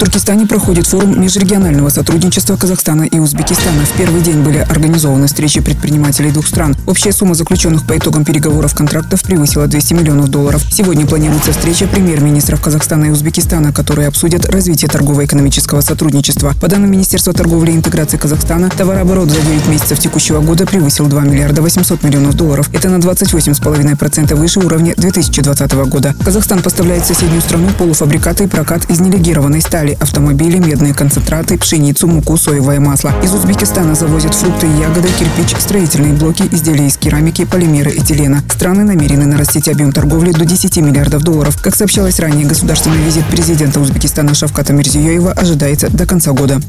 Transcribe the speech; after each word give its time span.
Туркестане 0.00 0.46
проходит 0.46 0.86
форум 0.86 1.20
межрегионального 1.20 1.90
сотрудничества 1.90 2.56
Казахстана 2.56 3.02
и 3.02 3.18
Узбекистана. 3.18 3.84
В 3.84 3.92
первый 3.98 4.22
день 4.22 4.42
были 4.42 4.56
организованы 4.56 5.26
встречи 5.26 5.60
предпринимателей 5.60 6.30
двух 6.30 6.46
стран. 6.46 6.74
Общая 6.86 7.12
сумма 7.12 7.34
заключенных 7.34 7.86
по 7.86 7.98
итогам 7.98 8.24
переговоров 8.24 8.74
контрактов 8.74 9.22
превысила 9.22 9.66
200 9.66 9.92
миллионов 9.92 10.28
долларов. 10.28 10.64
Сегодня 10.72 11.06
планируется 11.06 11.52
встреча 11.52 11.86
премьер-министров 11.86 12.62
Казахстана 12.62 13.04
и 13.04 13.10
Узбекистана, 13.10 13.74
которые 13.74 14.08
обсудят 14.08 14.46
развитие 14.46 14.88
торгово-экономического 14.88 15.82
сотрудничества. 15.82 16.54
По 16.58 16.68
данным 16.68 16.92
Министерства 16.92 17.34
торговли 17.34 17.72
и 17.72 17.76
интеграции 17.76 18.16
Казахстана, 18.16 18.70
товарооборот 18.70 19.28
за 19.28 19.42
9 19.42 19.68
месяцев 19.68 19.98
текущего 19.98 20.40
года 20.40 20.64
превысил 20.64 21.08
2 21.08 21.20
миллиарда 21.24 21.60
800 21.60 22.02
миллионов 22.04 22.36
долларов. 22.36 22.70
Это 22.72 22.88
на 22.88 22.96
28,5% 22.96 24.34
выше 24.34 24.60
уровня 24.60 24.94
2020 24.96 25.72
года. 25.90 26.14
Казахстан 26.24 26.62
поставляет 26.62 27.04
в 27.04 27.06
соседнюю 27.06 27.42
страну 27.42 27.68
полуфабрикаты 27.76 28.44
и 28.44 28.46
прокат 28.46 28.90
из 28.90 28.98
нелегированной 29.00 29.60
стали 29.60 29.89
стали, 29.90 29.96
автомобили, 30.00 30.58
медные 30.58 30.94
концентраты, 30.94 31.58
пшеницу, 31.58 32.06
муку, 32.06 32.36
соевое 32.36 32.80
масло. 32.80 33.12
Из 33.22 33.32
Узбекистана 33.32 33.94
завозят 33.94 34.34
фрукты 34.34 34.66
и 34.66 34.80
ягоды, 34.80 35.08
кирпич, 35.18 35.56
строительные 35.58 36.12
блоки, 36.12 36.44
изделия 36.52 36.86
из 36.86 36.96
керамики, 36.96 37.44
полимеры, 37.44 37.90
этилена. 37.90 38.42
Страны 38.50 38.84
намерены 38.84 39.26
нарастить 39.26 39.68
объем 39.68 39.92
торговли 39.92 40.32
до 40.32 40.44
10 40.44 40.76
миллиардов 40.78 41.22
долларов. 41.22 41.60
Как 41.62 41.74
сообщалось 41.74 42.20
ранее, 42.20 42.46
государственный 42.46 42.98
визит 42.98 43.24
президента 43.26 43.80
Узбекистана 43.80 44.34
Шавката 44.34 44.72
Мирзиёева 44.72 45.32
ожидается 45.32 45.88
до 45.88 46.06
конца 46.06 46.32
года. 46.32 46.60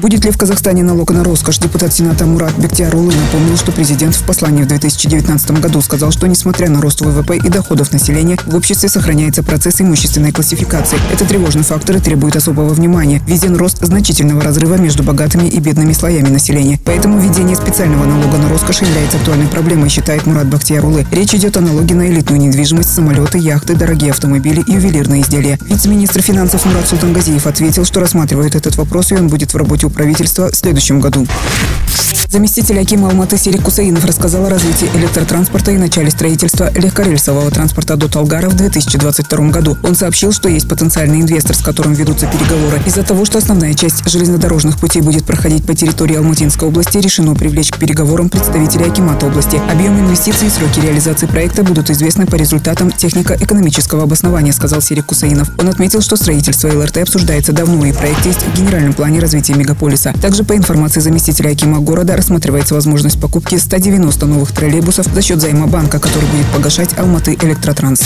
Будет 0.00 0.24
ли 0.24 0.30
в 0.30 0.38
Казахстане 0.38 0.82
налог 0.82 1.10
на 1.10 1.22
роскошь? 1.22 1.58
Депутат 1.58 1.92
Сената 1.92 2.24
Мурат 2.24 2.56
Бектиарулы 2.56 3.12
напомнил, 3.14 3.58
что 3.58 3.70
президент 3.70 4.16
в 4.16 4.22
послании 4.24 4.62
в 4.62 4.66
2019 4.66 5.50
году 5.60 5.82
сказал, 5.82 6.10
что 6.10 6.26
несмотря 6.26 6.70
на 6.70 6.80
рост 6.80 7.02
ВВП 7.02 7.36
и 7.36 7.50
доходов 7.50 7.92
населения, 7.92 8.38
в 8.46 8.56
обществе 8.56 8.88
сохраняется 8.88 9.42
процесс 9.42 9.78
имущественной 9.82 10.32
классификации. 10.32 10.98
Это 11.12 11.26
тревожный 11.26 11.64
фактор 11.64 11.96
и 11.96 12.00
требует 12.00 12.34
особого 12.34 12.72
внимания. 12.72 13.20
Виден 13.26 13.56
рост 13.56 13.84
значительного 13.84 14.40
разрыва 14.40 14.76
между 14.76 15.02
богатыми 15.02 15.48
и 15.48 15.60
бедными 15.60 15.92
слоями 15.92 16.30
населения. 16.30 16.80
Поэтому 16.86 17.20
введение 17.20 17.56
специального 17.56 18.06
налога 18.06 18.38
на 18.38 18.48
роскошь 18.48 18.80
является 18.80 19.18
актуальной 19.18 19.48
проблемой, 19.48 19.90
считает 19.90 20.24
Мурат 20.24 20.46
Бахтиярулы. 20.46 21.06
Речь 21.10 21.34
идет 21.34 21.58
о 21.58 21.60
налоге 21.60 21.94
на 21.94 22.08
элитную 22.08 22.40
недвижимость, 22.40 22.94
самолеты, 22.94 23.36
яхты, 23.36 23.74
дорогие 23.74 24.12
автомобили 24.12 24.62
и 24.66 24.72
ювелирные 24.72 25.20
изделия. 25.20 25.58
Вице-министр 25.60 26.22
финансов 26.22 26.64
Мурат 26.64 26.88
Султангазиев 26.88 27.46
ответил, 27.46 27.84
что 27.84 28.00
рассматривает 28.00 28.54
этот 28.54 28.76
вопрос 28.76 29.12
и 29.12 29.16
он 29.16 29.28
будет 29.28 29.52
в 29.52 29.56
работе 29.58 29.89
правительства 29.90 30.50
в 30.50 30.56
следующем 30.56 31.00
году. 31.00 31.26
Заместитель 32.30 32.78
Акима 32.78 33.08
Алматы 33.08 33.36
Серик 33.36 33.64
Кусаинов 33.64 34.04
рассказал 34.04 34.46
о 34.46 34.50
развитии 34.50 34.88
электротранспорта 34.94 35.72
и 35.72 35.78
начале 35.78 36.12
строительства 36.12 36.70
легкорельсового 36.72 37.50
транспорта 37.50 37.96
до 37.96 38.08
Талгара 38.08 38.48
в 38.48 38.54
2022 38.54 39.48
году. 39.48 39.76
Он 39.82 39.96
сообщил, 39.96 40.30
что 40.30 40.48
есть 40.48 40.68
потенциальный 40.68 41.22
инвестор, 41.22 41.56
с 41.56 41.60
которым 41.60 41.92
ведутся 41.92 42.28
переговоры. 42.28 42.80
Из-за 42.86 43.02
того, 43.02 43.24
что 43.24 43.38
основная 43.38 43.74
часть 43.74 44.08
железнодорожных 44.08 44.78
путей 44.78 45.02
будет 45.02 45.24
проходить 45.24 45.66
по 45.66 45.74
территории 45.74 46.14
Алматинской 46.14 46.68
области, 46.68 46.98
решено 46.98 47.34
привлечь 47.34 47.72
к 47.72 47.78
переговорам 47.78 48.28
представителей 48.28 48.84
Акимата 48.84 49.26
области. 49.26 49.60
Объем 49.68 49.98
инвестиций 49.98 50.46
и 50.46 50.50
сроки 50.50 50.78
реализации 50.78 51.26
проекта 51.26 51.64
будут 51.64 51.90
известны 51.90 52.26
по 52.26 52.36
результатам 52.36 52.92
технико-экономического 52.92 54.04
обоснования, 54.04 54.52
сказал 54.52 54.80
Серик 54.80 55.06
Кусаинов. 55.06 55.50
Он 55.58 55.68
отметил, 55.68 56.00
что 56.00 56.14
строительство 56.14 56.68
ЛРТ 56.68 56.98
обсуждается 56.98 57.52
давно, 57.52 57.84
и 57.86 57.92
проект 57.92 58.24
есть 58.24 58.42
в 58.42 58.56
генеральном 58.56 58.92
плане 58.92 59.18
развития 59.18 59.54
мегаполиса. 59.54 59.79
Также 60.20 60.44
по 60.44 60.54
информации 60.56 61.00
заместителя 61.00 61.50
Акима 61.50 61.80
города 61.80 62.14
рассматривается 62.14 62.74
возможность 62.74 63.20
покупки 63.20 63.56
190 63.56 64.26
новых 64.26 64.52
троллейбусов 64.52 65.06
за 65.06 65.22
счет 65.22 65.40
займа 65.40 65.66
банка, 65.66 65.98
который 65.98 66.28
будет 66.28 66.46
погашать 66.46 66.98
Алматы 66.98 67.36
Электротранс. 67.40 68.00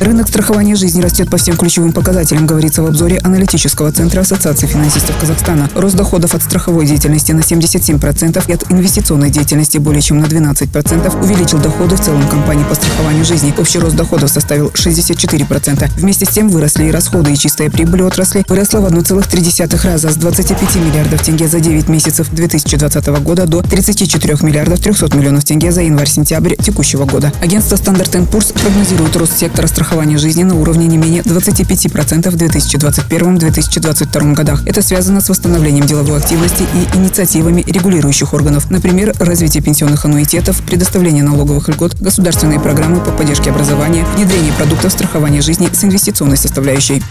Рынок 0.00 0.28
страхования 0.28 0.74
жизни 0.74 1.00
растет 1.00 1.30
по 1.30 1.36
всем 1.36 1.56
ключевым 1.56 1.92
показателям, 1.92 2.46
говорится 2.46 2.82
в 2.82 2.86
обзоре 2.86 3.18
аналитического 3.18 3.92
центра 3.92 4.22
Ассоциации 4.22 4.66
финансистов 4.66 5.16
Казахстана. 5.18 5.70
Рост 5.74 5.94
доходов 5.94 6.34
от 6.34 6.42
страховой 6.42 6.84
деятельности 6.84 7.30
на 7.30 7.40
77% 7.40 8.44
и 8.48 8.52
от 8.52 8.70
инвестиционной 8.72 9.30
деятельности 9.30 9.78
более 9.78 10.02
чем 10.02 10.18
на 10.18 10.24
12% 10.24 11.22
увеличил 11.22 11.58
доходы 11.58 11.96
в 11.96 12.00
целом 12.00 12.28
компании 12.28 12.64
по 12.64 12.74
страхованию 12.74 13.24
жизни. 13.24 13.54
Общий 13.56 13.78
рост 13.78 13.94
доходов 13.94 14.30
составил 14.30 14.72
64%. 14.74 15.88
Вместе 15.96 16.26
с 16.26 16.28
тем 16.28 16.48
выросли 16.48 16.84
и 16.86 16.90
расходы, 16.90 17.32
и 17.32 17.36
чистая 17.36 17.70
прибыль 17.70 18.02
отрасли 18.02 18.44
выросла 18.48 18.80
в 18.80 18.86
1,3 18.86 19.86
раза 19.86 20.10
с 20.10 20.16
25 20.16 20.73
миллиардов 20.78 21.22
тенге 21.22 21.48
за 21.48 21.60
9 21.60 21.88
месяцев 21.88 22.28
2020 22.30 23.06
года 23.22 23.46
до 23.46 23.62
34 23.62 24.36
миллиардов 24.42 24.80
300 24.80 25.16
миллионов 25.16 25.44
тенге 25.44 25.72
за 25.72 25.82
январь-сентябрь 25.82 26.56
текущего 26.56 27.04
года. 27.04 27.32
Агентство 27.40 27.76
Standard 27.76 28.10
Poor's 28.30 28.52
прогнозирует 28.52 29.16
рост 29.16 29.38
сектора 29.38 29.66
страхования 29.66 30.18
жизни 30.18 30.42
на 30.42 30.54
уровне 30.54 30.86
не 30.86 30.96
менее 30.96 31.22
25% 31.22 32.30
в 32.30 32.36
2021-2022 32.36 34.34
годах. 34.34 34.66
Это 34.66 34.82
связано 34.82 35.20
с 35.20 35.28
восстановлением 35.28 35.86
деловой 35.86 36.18
активности 36.18 36.62
и 36.62 36.96
инициативами 36.96 37.64
регулирующих 37.66 38.32
органов. 38.34 38.70
Например, 38.70 39.14
развитие 39.18 39.62
пенсионных 39.62 40.04
аннуитетов, 40.04 40.62
предоставление 40.62 41.22
налоговых 41.22 41.68
льгот, 41.68 42.00
государственные 42.00 42.60
программы 42.60 43.00
по 43.00 43.10
поддержке 43.10 43.50
образования, 43.50 44.04
внедрение 44.16 44.52
продуктов 44.52 44.92
страхования 44.92 45.42
жизни 45.42 45.68
с 45.72 45.84
инвестиционной 45.84 46.36
составляющей. 46.36 47.02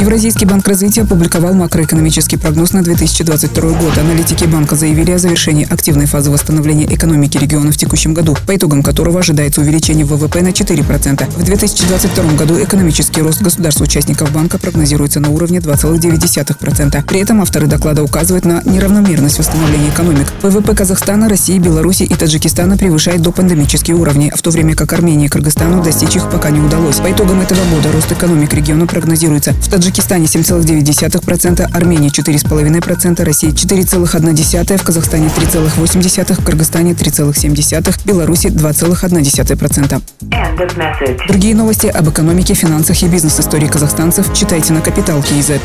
Евразийский 0.00 0.46
банк 0.46 0.66
развития 0.66 1.02
опубликовал 1.02 1.52
макроэкономический 1.52 2.38
прогноз 2.38 2.72
на 2.72 2.82
2022 2.82 3.70
год. 3.72 3.98
Аналитики 3.98 4.44
банка 4.44 4.74
заявили 4.74 5.10
о 5.10 5.18
завершении 5.18 5.70
активной 5.70 6.06
фазы 6.06 6.30
восстановления 6.30 6.86
экономики 6.86 7.36
региона 7.36 7.70
в 7.70 7.76
текущем 7.76 8.14
году, 8.14 8.34
по 8.46 8.56
итогам 8.56 8.82
которого 8.82 9.18
ожидается 9.20 9.60
увеличение 9.60 10.06
ВВП 10.06 10.40
на 10.40 10.48
4%. 10.48 11.30
В 11.36 11.44
2022 11.44 12.32
году 12.32 12.62
экономический 12.62 13.20
рост 13.20 13.42
государств-участников 13.42 14.32
банка 14.32 14.56
прогнозируется 14.56 15.20
на 15.20 15.28
уровне 15.28 15.58
2,9%. 15.58 17.04
При 17.04 17.20
этом 17.20 17.42
авторы 17.42 17.66
доклада 17.66 18.02
указывают 18.02 18.46
на 18.46 18.62
неравномерность 18.64 19.38
восстановления 19.38 19.90
экономик. 19.90 20.28
ВВП 20.40 20.74
Казахстана, 20.74 21.28
России, 21.28 21.58
Беларуси 21.58 22.04
и 22.04 22.14
Таджикистана 22.14 22.78
превышает 22.78 23.20
допандемические 23.20 23.98
уровни, 23.98 24.32
в 24.34 24.40
то 24.40 24.50
время 24.50 24.74
как 24.74 24.94
Армении 24.94 25.26
и 25.26 25.28
Кыргызстану 25.28 25.84
достичь 25.84 26.16
их 26.16 26.30
пока 26.30 26.48
не 26.48 26.60
удалось. 26.60 26.96
По 26.96 27.12
итогам 27.12 27.42
этого 27.42 27.60
года 27.68 27.92
рост 27.92 28.10
экономик 28.10 28.54
региона 28.54 28.86
прогнозируется 28.86 29.52
в 29.52 29.68
Таджикистане 29.68 29.89
Таджикистане 29.90 30.26
7,9%, 30.26 31.66
Армении 31.72 32.10
4,5%, 32.10 33.24
России 33.24 33.48
4,1%, 33.48 34.76
в 34.76 34.84
Казахстане 34.84 35.26
3,8%, 35.36 36.34
в 36.34 36.44
Кыргызстане 36.44 36.94
3,7%, 36.94 38.06
Беларуси 38.06 38.46
2,1%. 38.46 40.00
Другие 41.26 41.54
новости 41.56 41.88
об 41.88 42.08
экономике, 42.08 42.54
финансах 42.54 43.02
и 43.02 43.08
бизнес-истории 43.08 43.66
казахстанцев 43.66 44.32
читайте 44.32 44.72
на 44.72 44.80
Капитал 44.80 45.20
Киезет. 45.22 45.60